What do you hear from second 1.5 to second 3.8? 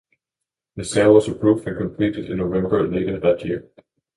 and completed in November later that year.